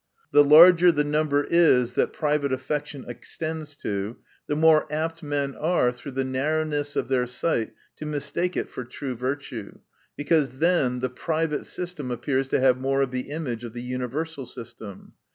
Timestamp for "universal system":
13.83-15.13